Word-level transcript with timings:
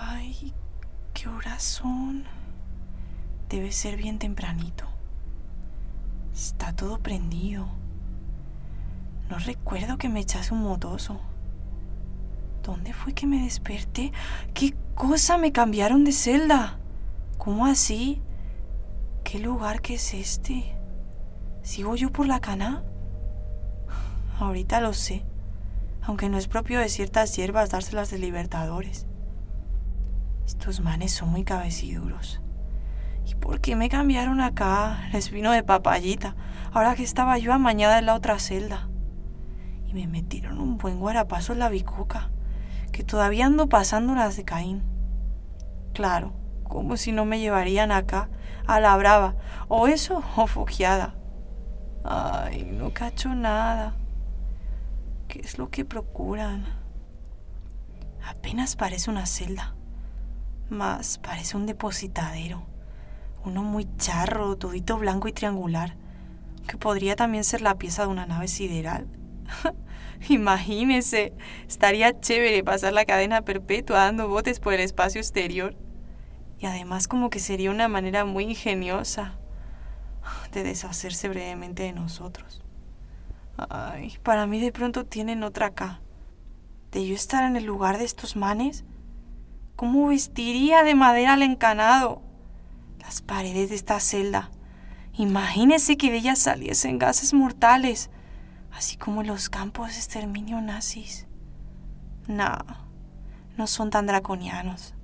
Ay, 0.00 0.54
¿qué 1.12 1.28
horas 1.28 1.62
son? 1.62 2.24
Debe 3.48 3.72
ser 3.72 3.96
bien 3.96 4.18
tempranito. 4.18 4.86
Está 6.32 6.74
todo 6.74 6.98
prendido. 6.98 7.66
No 9.28 9.38
recuerdo 9.38 9.98
que 9.98 10.08
me 10.08 10.20
echase 10.20 10.54
un 10.54 10.62
motoso. 10.62 11.20
¿Dónde 12.62 12.92
fue 12.92 13.12
que 13.12 13.26
me 13.26 13.42
desperté? 13.42 14.12
¿Qué 14.54 14.74
cosa 14.94 15.36
me 15.36 15.52
cambiaron 15.52 16.04
de 16.04 16.12
celda? 16.12 16.78
¿Cómo 17.36 17.66
así? 17.66 18.22
¿Qué 19.24 19.38
lugar 19.38 19.82
que 19.82 19.94
es 19.94 20.14
este? 20.14 20.74
¿Sigo 21.62 21.96
yo 21.96 22.10
por 22.10 22.26
la 22.26 22.40
cana? 22.40 22.82
Ahorita 24.38 24.80
lo 24.80 24.92
sé, 24.94 25.24
aunque 26.02 26.28
no 26.28 26.38
es 26.38 26.48
propio 26.48 26.80
de 26.80 26.88
ciertas 26.88 27.36
hierbas 27.36 27.70
dárselas 27.70 28.10
de 28.10 28.18
libertadores. 28.18 29.06
Estos 30.46 30.80
manes 30.80 31.12
son 31.12 31.30
muy 31.30 31.44
cabeciduros. 31.44 32.40
¿Y 33.26 33.34
por 33.34 33.60
qué 33.60 33.76
me 33.76 33.88
cambiaron 33.88 34.40
acá? 34.40 35.08
Les 35.12 35.30
vino 35.30 35.52
de 35.52 35.62
papayita, 35.62 36.34
ahora 36.72 36.94
que 36.94 37.04
estaba 37.04 37.38
yo 37.38 37.52
amañada 37.52 37.98
en 37.98 38.06
la 38.06 38.14
otra 38.14 38.38
celda. 38.38 38.88
Y 39.86 39.94
me 39.94 40.06
metieron 40.06 40.58
un 40.58 40.78
buen 40.78 40.98
guarapazo 40.98 41.52
en 41.52 41.60
la 41.60 41.68
bicoca, 41.68 42.30
que 42.90 43.04
todavía 43.04 43.46
ando 43.46 43.68
pasando 43.68 44.14
las 44.14 44.36
de 44.36 44.44
Caín. 44.44 44.82
Claro, 45.92 46.32
como 46.64 46.96
si 46.96 47.12
no 47.12 47.24
me 47.24 47.38
llevarían 47.38 47.92
acá, 47.92 48.28
a 48.66 48.80
la 48.80 48.96
brava, 48.96 49.36
o 49.68 49.86
eso, 49.86 50.22
o 50.36 50.46
fogiada. 50.46 51.14
Ay, 52.04 52.64
no 52.64 52.92
cacho 52.92 53.34
nada. 53.34 53.94
¿Qué 55.28 55.40
es 55.40 55.58
lo 55.58 55.70
que 55.70 55.84
procuran? 55.84 56.64
Apenas 58.26 58.76
parece 58.76 59.10
una 59.10 59.26
celda, 59.26 59.74
más 60.70 61.18
parece 61.18 61.56
un 61.56 61.66
depositadero. 61.66 62.66
Uno 63.44 63.62
muy 63.62 63.88
charro, 63.96 64.56
todito 64.56 64.98
blanco 64.98 65.28
y 65.28 65.32
triangular, 65.32 65.96
que 66.66 66.76
podría 66.76 67.16
también 67.16 67.44
ser 67.44 67.60
la 67.60 67.76
pieza 67.76 68.02
de 68.02 68.08
una 68.08 68.26
nave 68.26 68.48
sideral. 68.48 69.06
Imagínese, 70.28 71.32
estaría 71.66 72.20
chévere 72.20 72.62
pasar 72.62 72.92
la 72.92 73.04
cadena 73.04 73.42
perpetua 73.42 74.04
dando 74.04 74.28
botes 74.28 74.60
por 74.60 74.74
el 74.74 74.80
espacio 74.80 75.20
exterior. 75.20 75.74
Y 76.58 76.66
además 76.66 77.08
como 77.08 77.28
que 77.28 77.40
sería 77.40 77.72
una 77.72 77.88
manera 77.88 78.24
muy 78.24 78.44
ingeniosa 78.44 79.38
de 80.52 80.62
deshacerse 80.62 81.28
brevemente 81.28 81.82
de 81.82 81.92
nosotros. 81.92 82.62
Ay, 83.56 84.18
para 84.22 84.46
mí 84.46 84.60
de 84.60 84.72
pronto 84.72 85.04
tienen 85.04 85.42
otra 85.42 85.66
acá. 85.66 86.00
De 86.92 87.06
yo 87.06 87.14
estar 87.14 87.44
en 87.44 87.56
el 87.56 87.64
lugar 87.64 87.98
de 87.98 88.04
estos 88.04 88.36
manes, 88.36 88.84
¿cómo 89.76 90.08
vestiría 90.08 90.82
de 90.82 90.94
madera 90.94 91.34
al 91.34 91.42
encanado? 91.42 92.22
Las 93.00 93.22
paredes 93.22 93.70
de 93.70 93.76
esta 93.76 94.00
celda. 94.00 94.50
Imagínese 95.14 95.96
que 95.96 96.10
de 96.10 96.18
ellas 96.18 96.38
saliesen 96.38 96.98
gases 96.98 97.34
mortales, 97.34 98.10
así 98.72 98.96
como 98.96 99.22
los 99.22 99.50
campos 99.50 99.88
de 99.88 99.96
exterminio 99.96 100.60
nazis. 100.60 101.26
No, 102.26 102.56
no 103.56 103.66
son 103.66 103.90
tan 103.90 104.06
draconianos. 104.06 104.94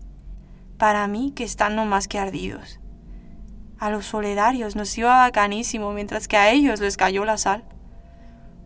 Para 0.79 1.07
mí 1.09 1.33
que 1.35 1.45
están 1.45 1.77
no 1.77 1.85
más 1.85 2.09
que 2.09 2.19
ardidos. 2.19 2.81
A 3.79 3.91
los 3.91 4.07
soledarios 4.07 4.77
nos 4.77 4.97
iba 4.97 5.17
bacanísimo, 5.17 5.93
mientras 5.93 6.27
que 6.27 6.37
a 6.37 6.51
ellos 6.51 6.81
les 6.81 6.97
cayó 6.97 7.25
la 7.25 7.37
sal. 7.37 7.65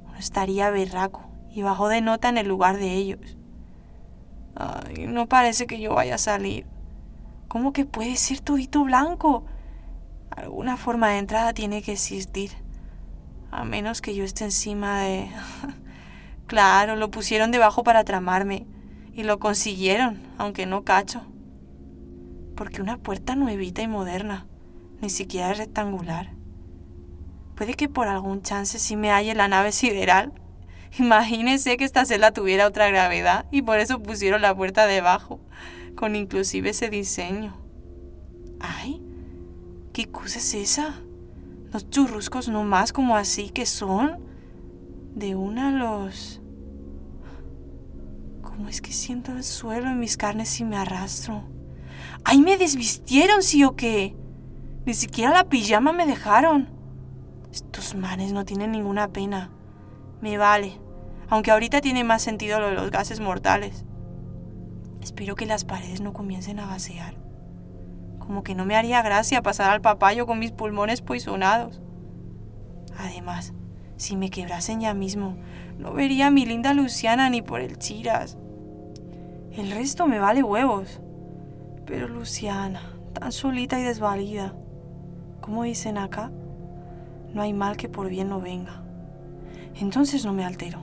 Uno 0.05 0.17
estaría 0.17 0.71
berraco 0.71 1.29
y 1.51 1.63
bajó 1.63 1.89
de 1.89 2.01
nota 2.01 2.29
en 2.29 2.39
el 2.39 2.49
lugar 2.49 2.79
de 2.79 2.93
ellos. 2.93 3.37
No 5.09 5.29
parece 5.29 5.67
que 5.67 5.81
yo 5.81 5.95
vaya 5.95 6.17
a 6.17 6.19
salir. 6.19 6.67
¿Cómo 7.49 7.73
que 7.73 7.85
puede 7.85 8.17
ser 8.17 8.41
todito 8.41 8.85
blanco? 8.85 9.45
Alguna 10.31 10.77
forma 10.77 11.11
de 11.11 11.19
entrada 11.19 11.53
tiene 11.53 11.83
que 11.83 11.93
existir. 11.93 12.51
A 13.51 13.65
menos 13.65 14.01
que 14.01 14.15
yo 14.15 14.25
esté 14.25 14.45
encima 14.45 15.01
de... 15.01 15.29
claro, 16.47 16.97
lo 16.97 17.11
pusieron 17.11 17.51
debajo 17.51 17.85
para 17.85 18.05
tramarme. 18.05 18.67
Y 19.13 19.25
lo 19.25 19.39
consiguieron, 19.39 20.23
aunque 20.39 20.65
no 20.65 20.85
cacho. 20.85 21.23
Porque 22.57 22.81
una 22.81 22.97
puerta 22.97 23.35
nuevita 23.37 23.83
y 23.83 23.89
moderna 23.89 24.47
ni 25.03 25.11
siquiera 25.11 25.53
rectangular. 25.53 26.31
Puede 27.57 27.75
que 27.75 27.89
por 27.89 28.09
algún 28.09 28.43
chance 28.43 28.79
sí 28.79 28.97
me 28.97 29.11
halle 29.11 29.35
la 29.35 29.49
nave 29.49 29.73
sideral. 29.73 30.33
Imagínese 30.99 31.77
que 31.77 31.85
esta 31.85 32.05
celda 32.05 32.33
tuviera 32.33 32.67
otra 32.67 32.89
gravedad 32.89 33.47
y 33.51 33.63
por 33.63 33.79
eso 33.79 34.03
pusieron 34.03 34.43
la 34.43 34.55
puerta 34.55 34.87
debajo, 34.87 35.41
con 35.95 36.17
inclusive 36.17 36.71
ese 36.71 36.91
diseño. 36.91 37.57
¡Ay! 38.61 39.03
¿Qué 39.93 40.07
cosa 40.07 40.39
es 40.39 40.55
esa? 40.55 41.01
Los 41.73 41.89
churruscos 41.89 42.49
no 42.49 42.65
más 42.65 42.93
como 42.93 43.17
así 43.17 43.49
que 43.49 43.65
son. 43.65 44.19
De 45.15 45.35
una 45.35 45.71
los... 45.71 46.41
¿Cómo 48.43 48.69
es 48.69 48.83
que 48.83 48.93
siento 48.93 49.33
el 49.33 49.45
suelo 49.45 49.89
en 49.89 49.99
mis 49.99 50.17
carnes 50.17 50.61
y 50.61 50.65
me 50.65 50.77
arrastro? 50.77 51.45
¡Ay, 52.25 52.41
me 52.41 52.59
desvistieron, 52.59 53.43
sí 53.43 53.65
o 53.65 53.77
qué! 53.77 54.15
Ni 54.85 54.95
siquiera 54.95 55.33
la 55.33 55.49
pijama 55.49 55.93
me 55.93 56.07
dejaron. 56.07 56.69
Estos 57.51 57.95
manes 57.95 58.33
no 58.33 58.45
tienen 58.45 58.73
ninguna 58.73 59.09
pena. 59.09 59.51
Me 60.23 60.39
vale. 60.39 60.79
Aunque 61.29 61.51
ahorita 61.51 61.81
tiene 61.81 62.05
más 62.05 62.23
sentido 62.23 62.61
lo 62.61 62.69
de 62.69 62.75
los 62.75 62.91
gases 62.91 63.19
mortales. 63.19 63.85
Espero 65.03 65.35
que 65.35 65.47
las 65.47 65.65
paredes 65.65 66.01
no 66.01 66.13
comiencen 66.13 66.61
a 66.61 66.67
gasear. 66.67 67.17
Como 68.21 68.45
que 68.45 68.55
no 68.55 68.65
me 68.65 68.77
haría 68.77 69.03
gracia 69.03 69.43
pasar 69.43 69.71
al 69.71 69.81
papayo 69.81 70.25
con 70.25 70.39
mis 70.39 70.53
pulmones 70.53 71.03
poisonados. 71.03 71.83
Además, 72.97 73.53
si 73.97 74.17
me 74.17 74.31
quebrasen 74.31 74.81
ya 74.81 74.95
mismo, 74.95 75.37
no 75.77 75.93
vería 75.93 76.29
a 76.29 76.31
mi 76.31 76.47
linda 76.47 76.73
Luciana 76.73 77.29
ni 77.29 77.43
por 77.43 77.61
el 77.61 77.79
chiras. 77.79 78.39
El 79.51 79.73
resto 79.73 80.07
me 80.07 80.21
vale 80.21 80.45
huevos. 80.45 81.01
Pero 81.85 82.07
Luciana, 82.07 82.97
tan 83.13 83.33
solita 83.33 83.81
y 83.81 83.83
desvalida. 83.83 84.55
¿Cómo 85.41 85.65
dicen 85.65 85.99
acá? 85.99 86.31
No 87.35 87.43
hay 87.43 87.53
mal 87.53 87.77
que 87.77 87.89
por 87.89 88.09
bien 88.09 88.29
no 88.29 88.41
venga. 88.41 88.82
Entonces 89.77 90.25
no 90.25 90.33
me 90.33 90.45
altero, 90.45 90.81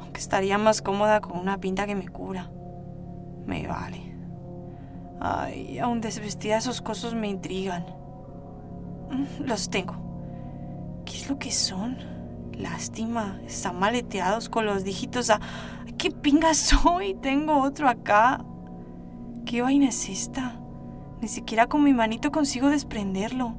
aunque 0.00 0.20
estaría 0.20 0.58
más 0.58 0.82
cómoda 0.82 1.20
con 1.20 1.38
una 1.38 1.58
pinta 1.58 1.86
que 1.86 1.94
me 1.94 2.08
cubra. 2.08 2.50
Me 3.46 3.66
vale. 3.66 4.14
Ay, 5.20 5.78
aún 5.78 6.00
desvestida 6.00 6.58
esos 6.58 6.80
cosos 6.80 7.14
me 7.14 7.28
intrigan. 7.28 7.84
Mm, 9.10 9.44
los 9.44 9.68
tengo. 9.68 11.02
¿Qué 11.04 11.16
es 11.16 11.28
lo 11.28 11.38
que 11.38 11.50
son? 11.50 11.98
Lástima, 12.56 13.40
están 13.46 13.78
maleteados 13.78 14.48
con 14.48 14.66
los 14.66 14.84
dígitos 14.84 15.30
a... 15.30 15.40
¿Qué 15.98 16.10
pinga 16.10 16.54
soy? 16.54 17.14
Tengo 17.14 17.60
otro 17.62 17.88
acá. 17.88 18.44
¿Qué 19.44 19.62
vaina 19.62 19.88
es 19.88 20.08
esta? 20.08 20.60
Ni 21.20 21.28
siquiera 21.28 21.66
con 21.66 21.82
mi 21.82 21.92
manito 21.92 22.32
consigo 22.32 22.70
desprenderlo. 22.70 23.54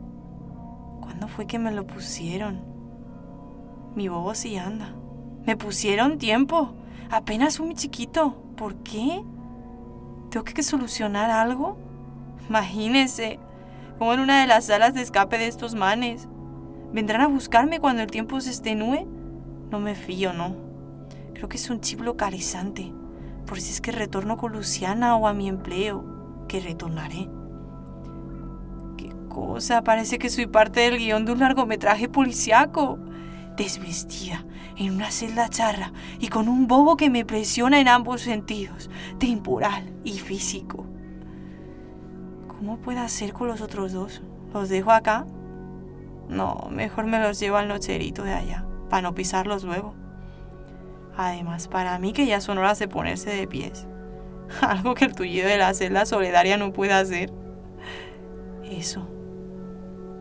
¿Cuándo 1.01 1.27
fue 1.27 1.45
que 1.45 1.59
me 1.59 1.71
lo 1.71 1.85
pusieron? 1.85 2.70
Mi 3.95 4.07
bobo 4.07 4.35
sí 4.35 4.57
anda. 4.57 4.93
Me 5.45 5.57
pusieron 5.57 6.17
tiempo. 6.17 6.73
Apenas 7.09 7.59
un 7.59 7.75
chiquito. 7.75 8.41
¿Por 8.55 8.75
qué? 8.77 9.23
¿Tengo 10.29 10.45
que 10.45 10.63
solucionar 10.63 11.29
algo? 11.29 11.77
Imagínese, 12.47 13.39
como 13.97 14.13
en 14.13 14.21
una 14.21 14.41
de 14.41 14.47
las 14.47 14.65
salas 14.65 14.93
de 14.93 15.01
escape 15.01 15.37
de 15.37 15.47
estos 15.47 15.75
manes. 15.75 16.27
¿Vendrán 16.93 17.21
a 17.21 17.27
buscarme 17.27 17.79
cuando 17.79 18.01
el 18.01 18.11
tiempo 18.11 18.39
se 18.39 18.51
estenúe? 18.51 19.07
No 19.71 19.79
me 19.79 19.95
fío, 19.95 20.33
¿no? 20.33 20.55
Creo 21.33 21.49
que 21.49 21.57
es 21.57 21.69
un 21.69 21.81
chip 21.81 22.01
localizante, 22.01 22.93
por 23.45 23.59
si 23.59 23.71
es 23.71 23.81
que 23.81 23.91
retorno 23.91 24.37
con 24.37 24.51
Luciana 24.51 25.15
o 25.15 25.27
a 25.27 25.33
mi 25.33 25.49
empleo, 25.49 26.45
que 26.47 26.59
retornaré 26.59 27.29
cosa, 29.31 29.83
parece 29.83 30.19
que 30.19 30.29
soy 30.29 30.45
parte 30.45 30.81
del 30.81 30.97
guion 30.97 31.25
de 31.25 31.31
un 31.31 31.39
largometraje 31.39 32.09
policiaco. 32.09 32.99
Desvestida, 33.55 34.45
en 34.77 34.95
una 34.95 35.11
celda 35.11 35.49
charra 35.49 35.91
y 36.19 36.29
con 36.29 36.47
un 36.47 36.67
bobo 36.67 36.97
que 36.97 37.09
me 37.09 37.25
presiona 37.25 37.79
en 37.79 37.87
ambos 37.87 38.21
sentidos, 38.21 38.89
temporal 39.19 39.93
y 40.03 40.19
físico. 40.19 40.85
¿Cómo 42.47 42.77
puedo 42.77 42.99
hacer 43.01 43.33
con 43.33 43.47
los 43.47 43.61
otros 43.61 43.91
dos? 43.91 44.21
¿Los 44.53 44.69
dejo 44.69 44.91
acá? 44.91 45.25
No, 46.29 46.69
mejor 46.71 47.05
me 47.05 47.19
los 47.19 47.39
llevo 47.39 47.57
al 47.57 47.67
nocherito 47.67 48.23
de 48.23 48.33
allá, 48.33 48.65
para 48.89 49.01
no 49.01 49.13
pisarlos 49.13 49.63
luego. 49.63 49.95
Además, 51.17 51.67
para 51.67 51.99
mí 51.99 52.13
que 52.13 52.25
ya 52.25 52.39
son 52.39 52.57
horas 52.57 52.79
de 52.79 52.87
ponerse 52.87 53.29
de 53.31 53.47
pies. 53.47 53.87
Algo 54.61 54.95
que 54.95 55.05
el 55.05 55.13
tullido 55.13 55.47
de 55.47 55.57
la 55.57 55.73
celda 55.73 56.05
solidaria 56.05 56.57
no 56.57 56.71
puede 56.71 56.93
hacer. 56.93 57.33
Eso 58.63 59.07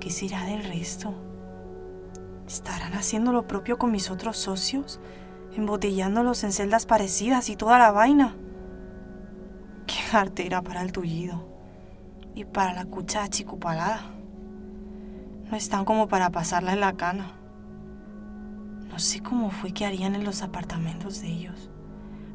¿Qué 0.01 0.11
será 0.11 0.47
del 0.47 0.65
resto? 0.65 1.15
¿Estarán 2.51 2.95
haciendo 2.95 3.31
lo 3.31 3.47
propio 3.47 3.79
con 3.79 3.93
mis 3.93 4.11
otros 4.11 4.37
socios? 4.37 4.99
¿Embotellándolos 5.55 6.43
en 6.43 6.51
celdas 6.51 6.85
parecidas 6.85 7.49
y 7.49 7.55
toda 7.55 7.79
la 7.79 7.93
vaina? 7.93 8.35
¿Qué 9.87 10.17
artera 10.17 10.61
para 10.61 10.83
el 10.83 10.91
tullido 10.91 11.49
y 12.35 12.45
para 12.45 12.75
la 12.75 12.87
cucha 12.87 13.23
achicupalada. 13.23 14.03
No 15.49 15.57
están 15.57 15.85
como 15.85 16.09
para 16.09 16.31
pasarla 16.31 16.73
en 16.73 16.81
la 16.81 16.95
cana. 16.95 17.37
No 18.89 18.99
sé 18.99 19.21
cómo 19.21 19.51
fue 19.51 19.73
que 19.73 19.87
harían 19.87 20.17
en 20.17 20.25
los 20.25 20.43
apartamentos 20.43 21.23
de 21.23 21.29
ellos. 21.29 21.71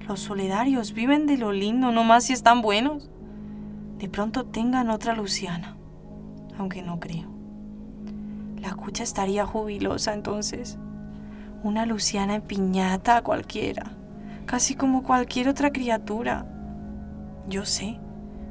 Los 0.07 0.21
solidarios 0.21 0.93
viven 0.93 1.27
de 1.27 1.35
lo 1.37 1.51
lindo, 1.51 1.91
no 1.91 2.05
más 2.05 2.23
si 2.23 2.31
están 2.31 2.61
buenos. 2.61 3.09
De 3.97 4.07
pronto 4.07 4.45
tengan 4.45 4.89
otra 4.89 5.13
Luciana, 5.13 5.75
aunque 6.57 6.81
no 6.83 7.01
creo. 7.01 7.34
La 8.65 8.73
cucha 8.73 9.03
estaría 9.03 9.45
jubilosa 9.45 10.15
entonces. 10.15 10.79
Una 11.61 11.85
Luciana 11.85 12.33
en 12.33 12.41
piñata 12.41 13.21
cualquiera, 13.21 13.91
casi 14.47 14.73
como 14.73 15.03
cualquier 15.03 15.49
otra 15.49 15.71
criatura. 15.71 16.47
Yo 17.47 17.63
sé 17.65 17.99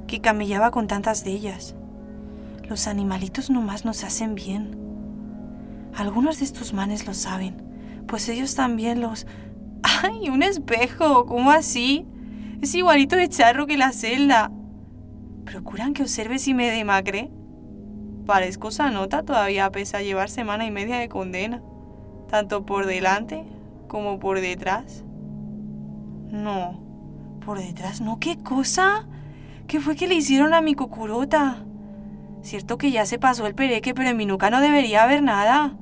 que 0.07 0.21
camellaba 0.21 0.71
con 0.71 0.87
tantas 0.87 1.25
de 1.25 1.33
ellas. 1.33 1.75
Los 2.69 2.87
animalitos 2.87 3.51
nomás 3.51 3.85
nos 3.85 4.05
hacen 4.05 4.37
bien. 4.37 4.79
Algunos 5.97 6.39
de 6.39 6.45
estos 6.45 6.73
manes 6.73 7.09
lo 7.09 7.15
saben, 7.15 8.05
pues 8.07 8.29
ellos 8.29 8.55
también 8.55 9.01
los... 9.01 9.27
¡Ay, 9.83 10.29
un 10.29 10.45
espejo! 10.45 11.27
¿Cómo 11.27 11.51
así? 11.51 12.07
Es 12.63 12.73
igualito 12.77 13.17
de 13.17 13.29
charro 13.29 13.67
que 13.67 13.77
la 13.77 13.91
celda. 13.91 14.53
¿Procuran 15.45 15.93
que 15.93 16.05
observe 16.05 16.39
si 16.39 16.55
me 16.55 16.71
demacre? 16.71 17.33
Parezco 18.27 18.71
sanota 18.71 19.23
todavía 19.23 19.71
pese 19.71 19.97
a 19.97 20.03
llevar 20.03 20.31
semana 20.31 20.65
y 20.65 20.71
media 20.71 20.99
de 20.99 21.09
condena, 21.09 21.63
tanto 22.29 22.65
por 22.65 22.87
delante 22.87 23.45
como 23.87 24.19
por 24.19 24.41
detrás. 24.41 25.05
No, 26.31 26.81
por 27.45 27.59
detrás 27.59 28.01
no, 28.01 28.19
¿qué 28.19 28.39
cosa? 28.39 29.07
¿Qué 29.67 29.81
fue 29.81 29.97
que 29.97 30.07
le 30.07 30.15
hicieron 30.15 30.55
a 30.55 30.63
mi 30.63 30.75
cucurota? 30.75 31.65
Cierto 32.43 32.77
que 32.77 32.91
ya 32.91 33.07
se 33.07 33.19
pasó 33.19 33.47
el 33.47 33.55
pereque, 33.55 33.95
pero 33.95 34.09
en 34.09 34.17
mi 34.17 34.27
nuca 34.27 34.51
no 34.51 34.61
debería 34.61 35.05
haber 35.05 35.23
nada. 35.23 35.77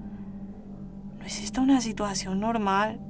¿No 1.18 1.24
es 1.24 1.42
esta 1.42 1.60
una 1.60 1.80
situación 1.80 2.40
normal? 2.40 3.00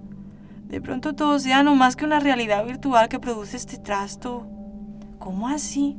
De 0.68 0.80
pronto 0.80 1.14
todo 1.14 1.38
sea 1.38 1.62
no 1.62 1.74
más 1.74 1.96
que 1.96 2.04
una 2.04 2.20
realidad 2.20 2.64
virtual 2.64 3.08
que 3.08 3.18
produce 3.18 3.56
este 3.56 3.76
trasto. 3.76 4.46
¿Cómo 5.18 5.48
así? 5.48 5.98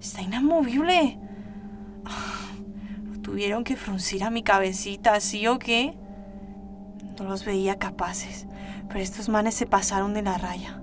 Está 0.00 0.22
inamovible. 0.22 1.18
Tuvieron 3.22 3.64
que 3.64 3.76
fruncir 3.76 4.24
a 4.24 4.30
mi 4.30 4.42
cabecita, 4.42 5.18
¿sí 5.20 5.46
o 5.46 5.58
qué? 5.58 5.96
No 7.18 7.24
los 7.24 7.44
veía 7.44 7.78
capaces, 7.78 8.46
pero 8.88 9.00
estos 9.00 9.28
manes 9.28 9.54
se 9.54 9.66
pasaron 9.66 10.14
de 10.14 10.22
la 10.22 10.38
raya. 10.38 10.82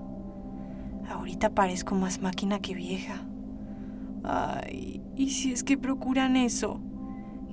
Ahorita 1.08 1.50
parezco 1.50 1.94
más 1.94 2.20
máquina 2.20 2.60
que 2.60 2.74
vieja. 2.74 3.26
Ay, 4.24 5.02
¿y 5.16 5.30
si 5.30 5.52
es 5.52 5.64
que 5.64 5.76
procuran 5.76 6.36
eso? 6.36 6.80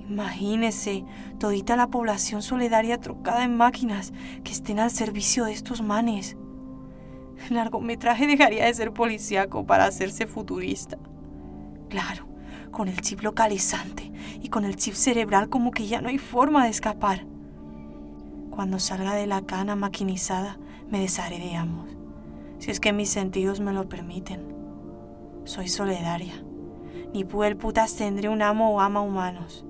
Imagínese, 0.08 1.04
todita 1.38 1.76
la 1.76 1.88
población 1.88 2.40
solidaria 2.40 2.98
trocada 2.98 3.44
en 3.44 3.56
máquinas 3.56 4.12
que 4.42 4.52
estén 4.52 4.78
al 4.78 4.90
servicio 4.90 5.44
de 5.44 5.52
estos 5.52 5.82
manes. 5.82 6.36
El 7.48 7.56
largometraje 7.56 8.26
dejaría 8.28 8.64
de 8.64 8.74
ser 8.74 8.92
policíaco 8.92 9.66
para 9.66 9.84
hacerse 9.84 10.26
futurista. 10.26 10.98
Claro, 11.88 12.27
con 12.70 12.88
el 12.88 13.00
chip 13.00 13.20
localizante 13.22 14.12
y 14.40 14.48
con 14.48 14.64
el 14.64 14.76
chip 14.76 14.94
cerebral 14.94 15.48
como 15.48 15.70
que 15.70 15.86
ya 15.86 16.00
no 16.00 16.08
hay 16.08 16.18
forma 16.18 16.64
de 16.64 16.70
escapar. 16.70 17.26
Cuando 18.50 18.78
salga 18.78 19.14
de 19.14 19.26
la 19.26 19.42
cana 19.42 19.76
maquinizada, 19.76 20.58
me 20.90 21.00
desharé 21.00 21.38
si 22.58 22.70
es 22.70 22.80
que 22.80 22.92
mis 22.92 23.08
sentidos 23.08 23.60
me 23.60 23.72
lo 23.72 23.88
permiten. 23.88 24.42
Soy 25.44 25.68
solidaria. 25.68 26.42
Ni 27.14 27.24
puel 27.24 27.56
putas 27.56 27.94
tendré 27.96 28.28
un 28.28 28.42
amo 28.42 28.74
o 28.74 28.80
ama 28.80 29.00
humanos. 29.00 29.64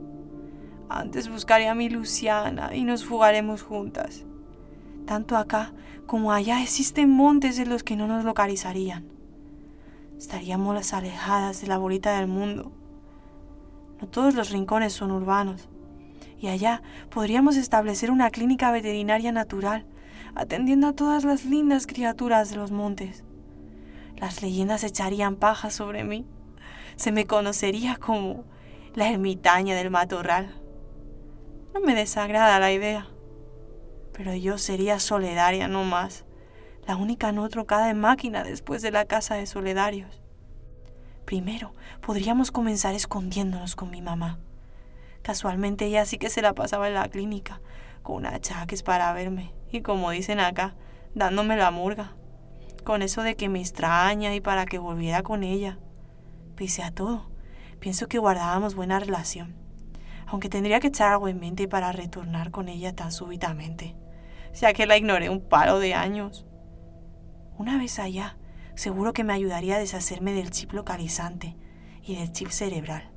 Antes 0.88 1.28
buscaré 1.28 1.68
a 1.68 1.74
mi 1.74 1.88
Luciana 1.88 2.74
y 2.74 2.84
nos 2.84 3.04
fugaremos 3.04 3.62
juntas. 3.62 4.24
Tanto 5.06 5.36
acá 5.36 5.72
como 6.06 6.32
allá 6.32 6.62
existen 6.62 7.10
montes 7.10 7.58
en 7.58 7.68
los 7.68 7.82
que 7.82 7.96
no 7.96 8.06
nos 8.08 8.24
localizarían. 8.24 9.06
Estaríamos 10.16 10.74
las 10.74 10.94
alejadas 10.94 11.60
de 11.60 11.68
la 11.68 11.78
bolita 11.78 12.18
del 12.18 12.26
mundo. 12.26 12.72
No 14.00 14.08
todos 14.08 14.34
los 14.34 14.50
rincones 14.50 14.92
son 14.92 15.10
urbanos. 15.10 15.68
Y 16.38 16.48
allá 16.48 16.82
podríamos 17.10 17.56
establecer 17.56 18.10
una 18.10 18.30
clínica 18.30 18.70
veterinaria 18.70 19.32
natural, 19.32 19.86
atendiendo 20.34 20.88
a 20.88 20.92
todas 20.92 21.24
las 21.24 21.44
lindas 21.44 21.86
criaturas 21.86 22.50
de 22.50 22.56
los 22.56 22.70
montes. 22.70 23.24
Las 24.16 24.42
leyendas 24.42 24.84
echarían 24.84 25.36
paja 25.36 25.70
sobre 25.70 26.04
mí 26.04 26.26
se 26.98 27.12
me 27.12 27.26
conocería 27.26 27.96
como 27.96 28.44
la 28.94 29.08
ermitaña 29.08 29.76
del 29.76 29.88
matorral. 29.88 30.52
No 31.72 31.80
me 31.80 31.94
desagrada 31.94 32.58
la 32.58 32.72
idea, 32.72 33.06
pero 34.12 34.34
yo 34.34 34.58
sería 34.58 34.98
solidaria 34.98 35.68
no 35.68 35.84
más, 35.84 36.24
la 36.88 36.96
única 36.96 37.30
no 37.30 37.48
trocada 37.48 37.88
en 37.90 38.00
máquina 38.00 38.42
después 38.42 38.82
de 38.82 38.90
la 38.90 39.04
casa 39.04 39.36
de 39.36 39.46
soledarios. 39.46 40.20
Primero, 41.28 41.74
podríamos 42.00 42.50
comenzar 42.50 42.94
escondiéndonos 42.94 43.76
con 43.76 43.90
mi 43.90 44.00
mamá. 44.00 44.38
Casualmente 45.20 45.84
ella 45.84 46.06
sí 46.06 46.16
que 46.16 46.30
se 46.30 46.40
la 46.40 46.54
pasaba 46.54 46.88
en 46.88 46.94
la 46.94 47.06
clínica, 47.10 47.60
con 48.02 48.24
achaques 48.24 48.82
para 48.82 49.12
verme, 49.12 49.52
y 49.70 49.82
como 49.82 50.10
dicen 50.10 50.40
acá, 50.40 50.74
dándome 51.14 51.58
la 51.58 51.70
murga, 51.70 52.14
con 52.82 53.02
eso 53.02 53.20
de 53.20 53.36
que 53.36 53.50
me 53.50 53.60
extraña 53.60 54.34
y 54.34 54.40
para 54.40 54.64
que 54.64 54.78
volviera 54.78 55.22
con 55.22 55.42
ella. 55.42 55.78
Pese 56.56 56.82
a 56.82 56.92
todo, 56.92 57.28
pienso 57.78 58.08
que 58.08 58.16
guardábamos 58.16 58.74
buena 58.74 58.98
relación, 58.98 59.54
aunque 60.28 60.48
tendría 60.48 60.80
que 60.80 60.88
echar 60.88 61.12
algo 61.12 61.28
en 61.28 61.40
mente 61.40 61.68
para 61.68 61.92
retornar 61.92 62.50
con 62.50 62.70
ella 62.70 62.96
tan 62.96 63.12
súbitamente, 63.12 63.94
ya 64.54 64.72
que 64.72 64.86
la 64.86 64.96
ignoré 64.96 65.28
un 65.28 65.46
paro 65.46 65.78
de 65.78 65.92
años. 65.92 66.46
Una 67.58 67.76
vez 67.76 67.98
allá, 67.98 68.37
seguro 68.78 69.12
que 69.12 69.24
me 69.24 69.32
ayudaría 69.32 69.74
a 69.74 69.80
deshacerme 69.80 70.32
del 70.32 70.52
chip 70.52 70.72
localizante 70.72 71.56
y 72.04 72.14
del 72.14 72.30
chip 72.30 72.50
cerebral. 72.50 73.10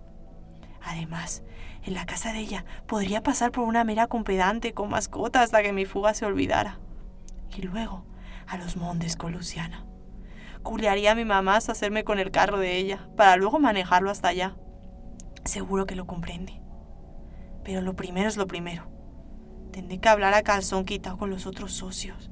Además, 0.82 1.44
en 1.84 1.94
la 1.94 2.08
casa 2.08 2.34
de 2.34 2.40
ella 2.40 2.66
podría 2.88 3.22
pasar 3.22 3.52
por 3.52 3.66
una 3.66 3.84
mera 3.84 4.08
compedante 4.08 4.74
con 4.74 4.90
mascota 4.90 5.44
hasta 5.44 5.62
que 5.62 5.72
mi 5.72 5.86
fuga 5.86 6.16
se 6.16 6.26
olvidara. 6.26 6.80
Y 7.56 7.62
luego 7.62 8.06
a 8.48 8.58
los 8.58 8.76
montes 8.76 9.16
con 9.16 9.34
Luciana 9.34 9.86
culearía 10.64 11.12
a 11.12 11.16
mi 11.16 11.26
mamá 11.26 11.58
hasta 11.58 11.74
hacerme 11.74 12.04
con 12.04 12.18
el 12.18 12.32
carro 12.32 12.58
de 12.58 12.78
ella, 12.78 13.08
para 13.16 13.36
luego 13.36 13.60
manejarlo 13.60 14.10
hasta 14.10 14.30
allá. 14.30 14.56
Seguro 15.46 15.86
que 15.86 15.96
lo 15.96 16.08
comprende. 16.08 16.60
Pero 17.64 17.82
lo 17.82 17.96
primero 17.96 18.28
es 18.28 18.38
lo 18.38 18.48
primero. 18.48 18.90
Tendré 19.72 20.00
que 20.00 20.10
hablar 20.10 20.34
a 20.34 20.42
calzón 20.42 20.86
quitado 20.86 21.18
con 21.18 21.30
los 21.30 21.46
otros 21.46 21.72
socios. 21.72 22.31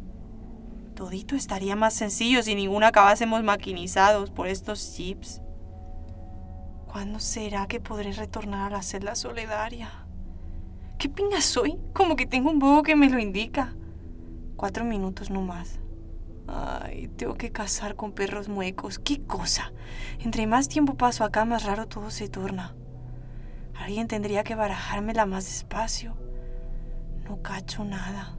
Todito 1.00 1.38
estaría 1.38 1.78
más 1.78 1.94
sencillo 1.94 2.44
si 2.44 2.56
ninguno 2.56 2.86
acabásemos 2.86 3.42
maquinizados 3.42 4.32
por 4.32 4.50
estos 4.50 4.94
chips. 4.94 5.42
¿Cuándo 6.92 7.22
será 7.22 7.68
que 7.68 7.80
podré 7.80 8.12
retornar 8.12 8.68
a 8.68 8.76
la 8.76 8.84
celda 8.84 9.16
solidaria? 9.16 9.90
¿Qué 10.98 11.08
pinga 11.08 11.40
soy? 11.40 11.80
Como 11.94 12.18
que 12.18 12.26
tengo 12.26 12.52
un 12.52 12.60
bobo 12.60 12.84
que 12.84 12.98
me 12.98 13.10
lo 13.10 13.18
indica. 13.18 13.74
Cuatro 14.58 14.84
minutos 14.84 15.30
no 15.30 15.40
más. 15.40 15.80
Ay, 16.50 17.08
tengo 17.16 17.36
que 17.36 17.54
cazar 17.54 17.96
con 17.96 18.12
perros 18.12 18.50
muecos. 18.50 19.00
¿Qué 19.00 19.22
cosa? 19.22 19.72
Entre 20.20 20.48
más 20.48 20.68
tiempo 20.68 20.96
paso 20.96 21.24
acá, 21.24 21.46
más 21.46 21.64
raro 21.64 21.88
todo 21.88 22.12
se 22.12 22.28
torna. 22.28 22.76
Alguien 23.74 24.10
tendría 24.10 24.44
que 24.44 24.56
barajármela 24.56 25.26
más 25.26 25.46
despacio. 25.46 26.18
No 27.24 27.42
cacho 27.42 27.86
nada. 27.86 28.39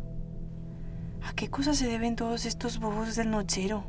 ¿A 1.26 1.32
qué 1.34 1.48
cosa 1.50 1.74
se 1.74 1.86
deben 1.86 2.16
todos 2.16 2.46
estos 2.46 2.78
bobos 2.78 3.16
del 3.16 3.30
nochero? 3.30 3.84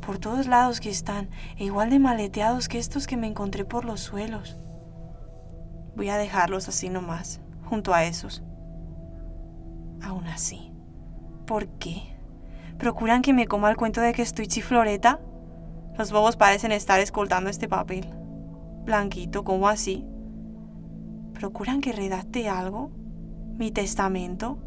Por 0.00 0.18
todos 0.18 0.46
lados 0.46 0.80
que 0.80 0.90
están, 0.90 1.28
e 1.56 1.64
igual 1.64 1.90
de 1.90 1.98
maleteados 1.98 2.68
que 2.68 2.78
estos 2.78 3.06
que 3.06 3.16
me 3.16 3.26
encontré 3.26 3.64
por 3.64 3.84
los 3.84 4.00
suelos. 4.00 4.56
Voy 5.96 6.08
a 6.10 6.16
dejarlos 6.16 6.68
así 6.68 6.88
nomás, 6.88 7.40
junto 7.64 7.94
a 7.94 8.04
esos. 8.04 8.42
Aún 10.02 10.26
así, 10.26 10.72
¿por 11.46 11.66
qué? 11.78 12.14
¿Procuran 12.78 13.22
que 13.22 13.32
me 13.32 13.46
coma 13.46 13.70
el 13.70 13.76
cuento 13.76 14.00
de 14.00 14.12
que 14.12 14.22
estoy 14.22 14.46
chifloreta? 14.46 15.20
Los 15.96 16.12
bobos 16.12 16.36
parecen 16.36 16.72
estar 16.72 17.00
escoltando 17.00 17.48
este 17.48 17.68
papel. 17.68 18.06
Blanquito, 18.84 19.44
¿cómo 19.44 19.68
así? 19.68 20.06
¿Procuran 21.32 21.80
que 21.80 21.92
redacte 21.92 22.48
algo? 22.48 22.90
¿Mi 23.56 23.72
testamento? 23.72 24.58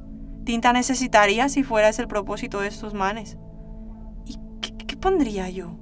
Tinta 0.49 0.73
necesitaría 0.73 1.47
si 1.47 1.61
fuera 1.61 1.89
ese 1.89 2.01
el 2.01 2.07
propósito 2.07 2.59
de 2.59 2.69
estos 2.69 2.95
manes. 2.95 3.37
¿Y 4.25 4.39
qué, 4.61 4.97
pondría 4.97 5.47
yo? 5.47 5.77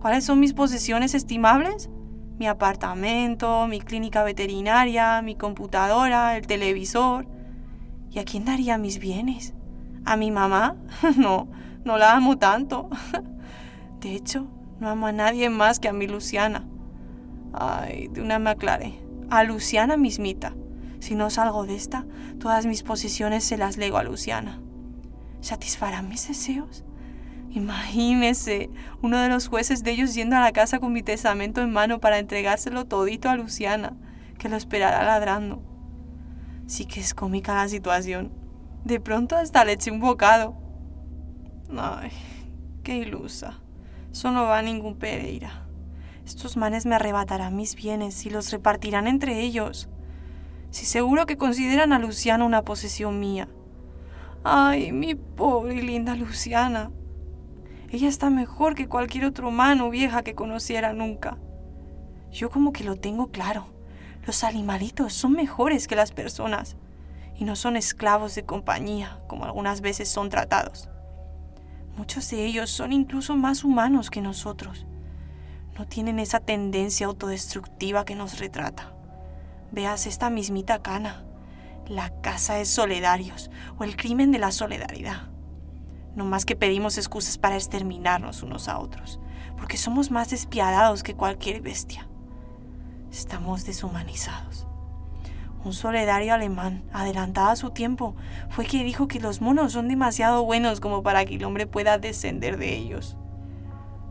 ¿Cuáles 0.00 0.24
son 0.24 0.40
mis 0.40 0.52
posesiones 0.52 1.14
estimables? 1.14 1.90
Mi 2.36 2.48
apartamento, 2.48 3.68
mi 3.68 3.80
clínica 3.80 4.24
veterinaria, 4.24 5.22
mi 5.22 5.36
computadora, 5.36 6.36
el 6.36 6.48
televisor. 6.48 7.28
¿Y 8.10 8.18
a 8.18 8.24
quién 8.24 8.44
daría 8.44 8.78
mis 8.78 8.98
bienes? 8.98 9.54
¿A 10.04 10.16
mi 10.16 10.32
mamá? 10.32 10.74
no, 11.16 11.48
no 11.84 11.96
la 11.96 12.16
amo 12.16 12.36
tanto. 12.36 12.90
De 14.00 14.16
hecho, 14.16 14.48
No 14.80 14.88
amo 14.88 15.06
a 15.06 15.12
nadie 15.12 15.50
más 15.50 15.78
que 15.78 15.86
a 15.86 15.92
mi 15.92 16.08
Luciana. 16.08 16.66
Ay, 17.52 18.08
de 18.08 18.22
una 18.22 18.40
me 18.40 18.50
aclaré. 18.50 18.92
A 19.30 19.44
Luciana 19.44 19.96
mismita. 19.96 20.52
Si 21.00 21.14
no 21.14 21.30
salgo 21.30 21.66
de 21.66 21.74
esta, 21.74 22.06
todas 22.38 22.66
mis 22.66 22.82
posesiones 22.82 23.42
se 23.44 23.56
las 23.56 23.76
lego 23.76 23.98
a 23.98 24.04
Luciana. 24.04 24.60
¿Satisfarán 25.40 26.08
mis 26.08 26.28
deseos? 26.28 26.84
Imagínese 27.50 28.70
uno 29.02 29.18
de 29.18 29.28
los 29.28 29.48
jueces 29.48 29.82
de 29.82 29.90
ellos 29.90 30.14
yendo 30.14 30.36
a 30.36 30.40
la 30.40 30.52
casa 30.52 30.78
con 30.78 30.92
mi 30.92 31.02
testamento 31.02 31.60
en 31.60 31.72
mano 31.72 31.98
para 31.98 32.18
entregárselo 32.18 32.84
todito 32.84 33.28
a 33.28 33.36
Luciana, 33.36 33.96
que 34.38 34.48
lo 34.48 34.56
esperará 34.56 35.02
ladrando. 35.04 35.62
Sí 36.66 36.84
que 36.84 37.00
es 37.00 37.14
cómica 37.14 37.54
la 37.54 37.68
situación. 37.68 38.30
De 38.84 39.00
pronto 39.00 39.36
hasta 39.36 39.64
le 39.64 39.72
eché 39.72 39.90
un 39.90 39.98
bocado. 39.98 40.54
Ay, 41.76 42.12
qué 42.84 42.98
ilusa. 42.98 43.58
Eso 44.12 44.30
no 44.30 44.44
va 44.44 44.58
a 44.58 44.62
ningún 44.62 44.96
Pereira. 44.96 45.66
Estos 46.24 46.56
manes 46.56 46.86
me 46.86 46.94
arrebatarán 46.94 47.56
mis 47.56 47.74
bienes 47.74 48.24
y 48.26 48.30
los 48.30 48.52
repartirán 48.52 49.08
entre 49.08 49.40
ellos. 49.40 49.88
Si 50.70 50.86
seguro 50.86 51.26
que 51.26 51.36
consideran 51.36 51.92
a 51.92 51.98
Luciana 51.98 52.44
una 52.44 52.62
posesión 52.62 53.18
mía. 53.18 53.48
Ay, 54.44 54.92
mi 54.92 55.14
pobre 55.16 55.74
y 55.74 55.82
linda 55.82 56.14
Luciana. 56.14 56.90
Ella 57.90 58.08
está 58.08 58.30
mejor 58.30 58.76
que 58.76 58.86
cualquier 58.86 59.24
otro 59.24 59.48
humano 59.48 59.90
vieja 59.90 60.22
que 60.22 60.36
conociera 60.36 60.92
nunca. 60.92 61.38
Yo 62.30 62.50
como 62.50 62.72
que 62.72 62.84
lo 62.84 62.94
tengo 62.94 63.32
claro. 63.32 63.66
Los 64.24 64.44
animalitos 64.44 65.12
son 65.12 65.32
mejores 65.32 65.88
que 65.88 65.96
las 65.96 66.12
personas 66.12 66.76
y 67.36 67.44
no 67.44 67.56
son 67.56 67.76
esclavos 67.76 68.36
de 68.36 68.44
compañía 68.44 69.20
como 69.26 69.44
algunas 69.44 69.80
veces 69.80 70.08
son 70.08 70.28
tratados. 70.28 70.88
Muchos 71.96 72.30
de 72.30 72.44
ellos 72.44 72.70
son 72.70 72.92
incluso 72.92 73.34
más 73.34 73.64
humanos 73.64 74.08
que 74.08 74.20
nosotros. 74.20 74.86
No 75.76 75.86
tienen 75.86 76.20
esa 76.20 76.38
tendencia 76.38 77.06
autodestructiva 77.06 78.04
que 78.04 78.14
nos 78.14 78.38
retrata. 78.38 78.94
Veas 79.72 80.06
esta 80.06 80.30
mismita 80.30 80.82
cana, 80.82 81.24
la 81.86 82.10
casa 82.22 82.54
de 82.54 82.64
soledarios 82.64 83.50
o 83.78 83.84
el 83.84 83.96
crimen 83.96 84.32
de 84.32 84.38
la 84.38 84.50
solidaridad. 84.50 85.28
No 86.16 86.24
más 86.24 86.44
que 86.44 86.56
pedimos 86.56 86.98
excusas 86.98 87.38
para 87.38 87.56
exterminarnos 87.56 88.42
unos 88.42 88.68
a 88.68 88.78
otros, 88.78 89.20
porque 89.56 89.76
somos 89.76 90.10
más 90.10 90.30
despiadados 90.30 91.02
que 91.02 91.14
cualquier 91.14 91.62
bestia. 91.62 92.08
Estamos 93.12 93.64
deshumanizados. 93.64 94.66
Un 95.62 95.72
solidario 95.72 96.34
alemán, 96.34 96.82
adelantado 96.92 97.50
a 97.50 97.56
su 97.56 97.70
tiempo, 97.70 98.16
fue 98.48 98.64
quien 98.64 98.86
dijo 98.86 99.08
que 99.08 99.20
los 99.20 99.40
monos 99.40 99.72
son 99.72 99.88
demasiado 99.88 100.44
buenos 100.44 100.80
como 100.80 101.02
para 101.02 101.24
que 101.24 101.36
el 101.36 101.44
hombre 101.44 101.66
pueda 101.66 101.98
descender 101.98 102.56
de 102.56 102.76
ellos. 102.76 103.16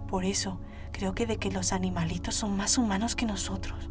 Por 0.07 0.25
eso, 0.25 0.59
creo 0.91 1.15
que 1.15 1.25
de 1.25 1.37
que 1.37 1.51
los 1.51 1.73
animalitos 1.73 2.35
son 2.35 2.55
más 2.55 2.77
humanos 2.77 3.15
que 3.15 3.25
nosotros. 3.25 3.89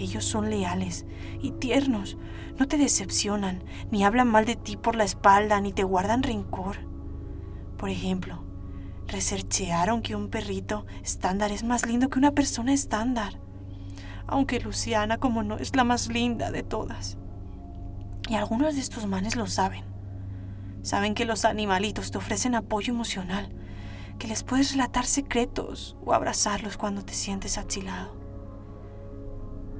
Ellos 0.00 0.24
son 0.24 0.48
leales 0.48 1.04
y 1.42 1.50
tiernos, 1.50 2.16
no 2.58 2.66
te 2.66 2.78
decepcionan, 2.78 3.62
ni 3.90 4.02
hablan 4.02 4.28
mal 4.28 4.46
de 4.46 4.56
ti 4.56 4.78
por 4.78 4.96
la 4.96 5.04
espalda, 5.04 5.60
ni 5.60 5.74
te 5.74 5.84
guardan 5.84 6.22
rencor. 6.22 6.78
Por 7.76 7.90
ejemplo, 7.90 8.42
researchearon 9.08 10.00
que 10.00 10.16
un 10.16 10.30
perrito 10.30 10.86
estándar 11.04 11.52
es 11.52 11.64
más 11.64 11.84
lindo 11.84 12.08
que 12.08 12.18
una 12.18 12.32
persona 12.32 12.72
estándar, 12.72 13.38
aunque 14.26 14.60
Luciana 14.60 15.18
como 15.18 15.42
no 15.42 15.58
es 15.58 15.76
la 15.76 15.84
más 15.84 16.08
linda 16.08 16.50
de 16.50 16.62
todas. 16.62 17.18
Y 18.26 18.36
algunos 18.36 18.76
de 18.76 18.80
estos 18.80 19.06
manes 19.06 19.36
lo 19.36 19.46
saben. 19.46 19.84
Saben 20.80 21.12
que 21.12 21.26
los 21.26 21.44
animalitos 21.44 22.10
te 22.10 22.16
ofrecen 22.16 22.54
apoyo 22.54 22.94
emocional, 22.94 23.52
que 24.18 24.28
les 24.28 24.44
puedes 24.44 24.72
relatar 24.72 25.04
secretos 25.04 25.94
o 26.06 26.14
abrazarlos 26.14 26.78
cuando 26.78 27.04
te 27.04 27.12
sientes 27.12 27.58
achilado. 27.58 28.19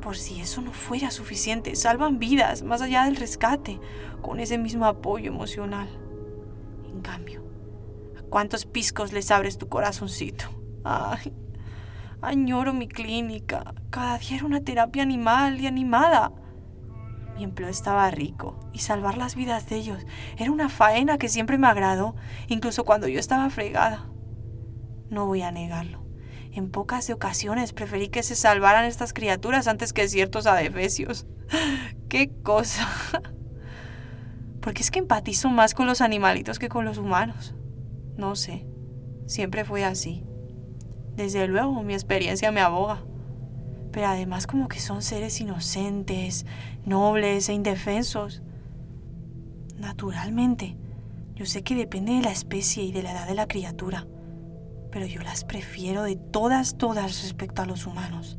Por 0.01 0.17
si 0.17 0.41
eso 0.41 0.61
no 0.63 0.73
fuera 0.73 1.11
suficiente, 1.11 1.77
salvan 1.77 2.19
vidas 2.19 2.63
más 2.63 2.83
allá 2.83 3.05
del 3.05 3.17
rescate 3.17 3.79
con 4.23 4.41
ese 4.41 4.59
mismo 4.59 4.87
apoyo 4.87 5.31
emocional. 5.31 5.89
En 6.91 7.01
cambio, 7.03 7.41
¿Cuántos 8.31 8.65
piscos 8.65 9.13
les 9.13 9.33
abres 9.33 9.59
tu 9.59 9.69
corazoncito? 9.69 10.45
Ay, 10.85 11.33
añoro 12.23 12.73
mi 12.73 12.87
clínica. 12.87 13.75
Cada 13.91 14.19
día 14.19 14.37
era 14.37 14.47
una 14.47 14.61
terapia 14.61 15.03
animal 15.03 15.61
y 15.61 15.67
animada. 15.67 16.31
Mi 17.35 17.43
empleo 17.43 17.69
estaba 17.69 18.09
rico 18.13 18.61
y 18.73 18.79
salvar 18.79 19.19
las 19.19 19.35
vidas 19.35 19.69
de 19.69 19.77
ellos 19.77 20.07
era 20.39 20.53
una 20.53 20.69
faena 20.69 21.19
que 21.19 21.29
siempre 21.29 21.59
me 21.59 21.67
agradó, 21.67 22.15
incluso 22.47 22.85
cuando 22.85 23.09
yo 23.09 23.19
estaba 23.19 23.51
fregada. 23.51 24.09
No 25.09 25.27
voy 25.27 25.43
a 25.43 25.51
negarlo. 25.51 26.05
En 26.53 26.71
pocas 26.71 27.09
ocasiones 27.11 27.73
preferí 27.73 28.09
que 28.09 28.23
se 28.23 28.35
salvaran 28.35 28.85
estas 28.85 29.13
criaturas 29.13 29.69
antes 29.69 29.93
que 29.93 30.09
ciertos 30.09 30.47
adefesios. 30.47 31.27
¡Qué 32.09 32.31
cosa! 32.43 32.89
Porque 34.61 34.83
es 34.83 34.91
que 34.91 34.99
empatizo 34.99 35.49
más 35.49 35.75
con 35.75 35.87
los 35.87 36.01
animalitos 36.01 36.59
que 36.59 36.69
con 36.69 36.85
los 36.85 36.99
humanos. 36.99 37.55
No 38.17 38.35
sé, 38.37 38.67
siempre 39.27 39.65
fue 39.65 39.85
así. 39.85 40.25
Desde 41.17 41.47
luego, 41.47 41.83
mi 41.83 41.95
experiencia 41.95 42.51
me 42.51 42.61
aboga. 42.61 43.03
Pero 43.93 44.09
además 44.09 44.47
como 44.47 44.69
que 44.69 44.81
son 44.81 45.03
seres 45.03 45.41
inocentes, 45.41 46.47
nobles 46.85 47.49
e 47.49 47.55
indefensos. 47.55 48.43
Naturalmente, 49.79 50.77
yo 51.35 51.47
sé 51.47 51.63
que 51.63 51.75
depende 51.75 52.13
de 52.13 52.23
la 52.23 52.33
especie 52.33 52.83
y 52.83 52.93
de 52.93 53.03
la 53.03 53.13
edad 53.13 53.27
de 53.27 53.35
la 53.35 53.49
criatura, 53.49 54.07
pero 54.91 55.07
yo 55.07 55.21
las 55.23 55.45
prefiero 55.45 56.03
de 56.03 56.17
todas, 56.17 56.77
todas 56.77 57.23
respecto 57.23 57.63
a 57.63 57.67
los 57.67 57.87
humanos, 57.87 58.39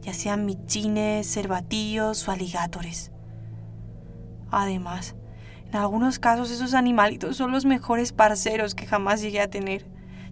ya 0.00 0.12
sean 0.12 0.44
michines, 0.44 1.32
cervatillos 1.32 2.26
o 2.28 2.32
aligatores. 2.32 3.12
Además, 4.50 5.16
en 5.68 5.76
algunos 5.76 6.18
casos 6.18 6.50
esos 6.50 6.74
animalitos 6.74 7.36
son 7.36 7.50
los 7.50 7.64
mejores 7.64 8.12
parceros 8.12 8.74
que 8.74 8.86
jamás 8.86 9.20
llegué 9.20 9.40
a 9.40 9.50
tener, 9.50 9.86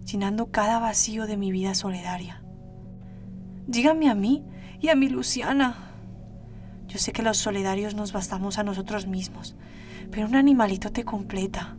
llenando 0.05 0.51
cada 0.51 0.79
vacío 0.79 1.27
de 1.27 1.37
mi 1.37 1.51
vida 1.51 1.75
solidaria. 1.75 2.41
Dígame 3.67 4.09
a 4.09 4.15
mí 4.15 4.45
y 4.79 4.89
a 4.89 4.95
mi 4.95 5.09
Luciana. 5.09 5.91
Yo 6.87 6.99
sé 6.99 7.11
que 7.11 7.23
los 7.23 7.37
solidarios 7.37 7.95
nos 7.95 8.13
bastamos 8.13 8.57
a 8.57 8.63
nosotros 8.63 9.07
mismos, 9.07 9.55
pero 10.11 10.27
un 10.27 10.35
animalito 10.35 10.91
te 10.91 11.03
completa. 11.03 11.75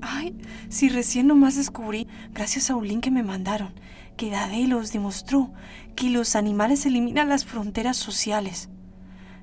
Ay, 0.00 0.36
si 0.68 0.88
recién 0.88 1.26
nomás 1.26 1.56
descubrí, 1.56 2.06
gracias 2.32 2.70
a 2.70 2.76
un 2.76 2.86
link 2.86 3.02
que 3.02 3.10
me 3.10 3.22
mandaron, 3.22 3.74
que 4.16 4.30
Dadelos 4.30 4.92
demostró 4.92 5.52
que 5.96 6.10
los 6.10 6.36
animales 6.36 6.86
eliminan 6.86 7.28
las 7.28 7.44
fronteras 7.44 7.96
sociales. 7.96 8.68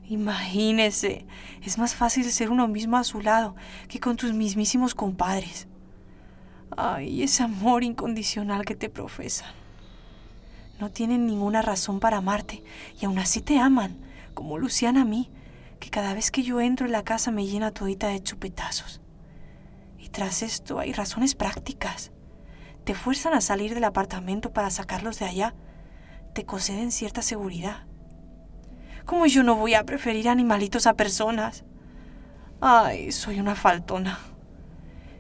Imagínese, 0.08 1.26
es 1.62 1.78
más 1.78 1.96
fácil 1.96 2.24
ser 2.26 2.52
uno 2.52 2.68
mismo 2.68 2.98
a 2.98 3.04
su 3.04 3.22
lado 3.22 3.56
que 3.88 4.00
con 4.00 4.18
tus 4.18 4.34
mismísimos 4.34 4.94
compadres. 4.94 5.68
Ay, 6.78 7.24
ese 7.24 7.44
amor 7.44 7.84
incondicional 7.84 8.66
que 8.66 8.76
te 8.76 8.90
profesan. 8.90 9.50
No 10.80 10.92
tienen 10.92 11.26
ninguna 11.26 11.62
razón 11.62 12.00
para 12.00 12.18
amarte 12.18 12.64
y 13.02 13.06
aún 13.06 13.18
así 13.18 13.42
te 13.42 13.60
aman, 13.60 13.98
como 14.34 14.58
Luciana 14.58 15.02
a 15.02 15.06
mí, 15.06 15.32
que 15.80 15.90
cada 15.90 16.14
vez 16.14 16.32
que 16.32 16.44
yo 16.44 16.62
entro 16.62 16.86
en 16.86 16.92
la 16.92 17.04
casa 17.04 17.32
me 17.32 17.48
llena 17.48 17.72
todita 17.72 18.08
de 18.08 18.22
chupetazos. 18.22 19.02
Y 20.06 20.10
tras 20.10 20.44
esto 20.44 20.78
hay 20.78 20.94
razones 20.94 21.34
prácticas. 21.34 22.12
Te 22.84 22.94
fuerzan 22.94 23.34
a 23.34 23.42
salir 23.42 23.74
del 23.74 23.86
apartamento 23.86 24.54
para 24.54 24.70
sacarlos 24.70 25.18
de 25.18 25.26
allá. 25.26 25.56
Te 26.36 26.46
conceden 26.46 26.92
cierta 26.92 27.24
seguridad 27.24 27.88
¿Cómo 29.06 29.26
yo 29.26 29.42
no 29.42 29.56
voy 29.56 29.74
a 29.74 29.84
preferir 29.84 30.30
animalitos 30.30 30.86
a 30.86 30.94
personas? 30.94 31.64
Ay, 32.62 33.12
soy 33.12 33.40
una 33.40 33.56
faltona. 33.56 34.20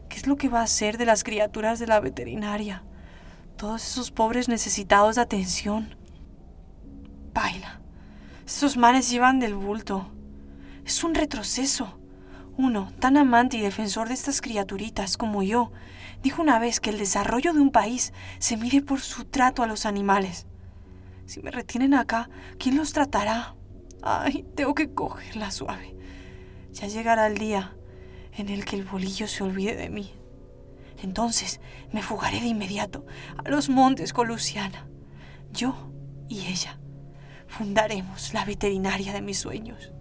¿Qué 0.07 0.17
es 0.17 0.27
lo 0.27 0.37
que 0.37 0.49
va 0.49 0.61
a 0.61 0.63
hacer 0.63 0.99
de 0.99 1.05
las 1.05 1.23
criaturas 1.23 1.79
de 1.79 1.87
la 1.87 1.99
veterinaria? 1.99 2.83
Todos 3.57 3.83
esos 3.83 4.11
pobres 4.11 4.49
necesitados 4.49 5.15
de 5.15 5.21
atención. 5.21 5.95
Baila. 7.33 7.79
Esos 8.45 8.77
manes 8.77 9.09
llevan 9.09 9.39
del 9.39 9.55
bulto. 9.55 10.11
Es 10.83 11.03
un 11.03 11.15
retroceso. 11.15 11.99
Uno, 12.57 12.91
tan 12.99 13.17
amante 13.17 13.57
y 13.57 13.61
defensor 13.61 14.07
de 14.07 14.13
estas 14.13 14.39
criaturitas 14.39 15.17
como 15.17 15.43
yo, 15.43 15.71
dijo 16.23 16.41
una 16.41 16.57
vez 16.57 16.79
que 16.79 16.89
el 16.89 16.97
desarrollo 16.97 17.53
de 17.53 17.59
un 17.59 17.71
país 17.71 18.13
se 18.39 18.55
mide 18.55 18.81
por 18.81 19.01
su 19.01 19.25
trato 19.25 19.61
a 19.61 19.67
los 19.67 19.85
animales. 19.85 20.47
Si 21.25 21.41
me 21.41 21.51
retienen 21.51 21.93
acá, 21.93 22.29
¿quién 22.57 22.77
los 22.77 22.93
tratará? 22.93 23.55
Ay, 24.01 24.45
tengo 24.55 24.73
que 24.73 24.93
cogerla 24.93 25.51
suave. 25.51 25.95
Ya 26.71 26.87
llegará 26.87 27.27
el 27.27 27.37
día 27.37 27.75
en 28.31 28.49
el 28.49 28.63
que 28.63 28.77
el 28.77 28.85
bolillo 28.85 29.27
se 29.27 29.43
olvide 29.43 29.75
de 29.75 29.89
mí. 29.89 30.13
Entonces 31.03 31.59
me 31.91 32.03
fugaré 32.03 32.39
de 32.39 32.47
inmediato 32.47 33.05
a 33.43 33.49
los 33.49 33.69
montes 33.69 34.13
con 34.13 34.27
Luciana. 34.27 34.87
Yo 35.51 35.91
y 36.29 36.45
ella 36.47 36.79
fundaremos 37.47 38.33
la 38.33 38.45
veterinaria 38.45 39.11
de 39.11 39.21
mis 39.21 39.39
sueños. 39.39 39.91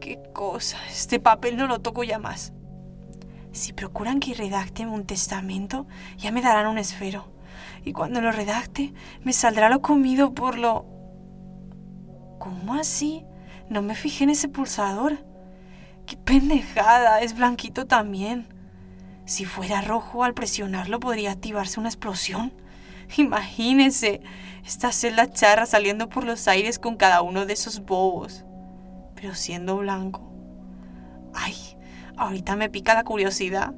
Qué 0.00 0.20
cosa, 0.32 0.78
este 0.88 1.18
papel 1.18 1.56
no 1.56 1.66
lo 1.66 1.80
toco 1.80 2.04
ya 2.04 2.18
más. 2.18 2.52
Si 3.52 3.72
procuran 3.72 4.20
que 4.20 4.34
redacte 4.34 4.86
un 4.86 5.04
testamento, 5.04 5.86
ya 6.16 6.30
me 6.30 6.42
darán 6.42 6.66
un 6.66 6.78
esfero. 6.78 7.32
Y 7.84 7.92
cuando 7.92 8.20
lo 8.20 8.30
redacte, 8.30 8.92
me 9.22 9.32
saldrá 9.32 9.68
lo 9.68 9.82
comido 9.82 10.34
por 10.34 10.58
lo... 10.58 10.86
¿Cómo 12.38 12.74
así? 12.74 13.24
No 13.68 13.82
me 13.82 13.94
fijé 13.94 14.24
en 14.24 14.30
ese 14.30 14.48
pulsador. 14.48 15.24
¡Qué 16.06 16.16
pendejada! 16.16 17.20
Es 17.20 17.36
blanquito 17.36 17.86
también. 17.86 18.46
Si 19.24 19.44
fuera 19.44 19.80
rojo, 19.80 20.24
al 20.24 20.34
presionarlo 20.34 21.00
podría 21.00 21.32
activarse 21.32 21.80
una 21.80 21.88
explosión. 21.88 22.52
Imagínense, 23.16 24.20
esta 24.64 24.92
celda 24.92 25.30
charra 25.30 25.66
saliendo 25.66 26.08
por 26.08 26.24
los 26.24 26.46
aires 26.46 26.78
con 26.78 26.96
cada 26.96 27.22
uno 27.22 27.46
de 27.46 27.54
esos 27.54 27.80
bobos. 27.80 28.44
Pero 29.20 29.34
siendo 29.34 29.76
blanco. 29.78 30.32
Ay, 31.34 31.54
ahorita 32.16 32.54
me 32.54 32.70
pica 32.70 32.94
la 32.94 33.02
curiosidad. 33.02 33.74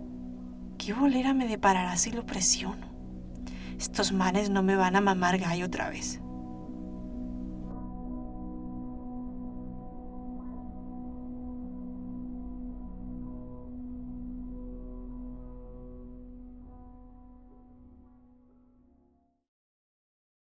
¿Qué 0.77 0.93
bolera 0.93 1.33
me 1.33 1.49
deparará 1.49 1.97
si 1.97 2.11
lo 2.11 2.27
presiono? 2.27 2.89
Estos 3.79 4.13
manes 4.13 4.51
no 4.51 4.63
me 4.63 4.77
van 4.77 4.97
a 4.97 5.01
mamar 5.01 5.39
gallo 5.39 5.65
otra 5.65 5.89
vez. 5.89 6.21